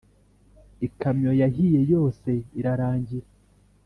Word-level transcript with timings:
Ikamyo 0.87 1.31
yahiye 1.41 1.81
yose 1.93 2.29
irarangira 2.59 3.27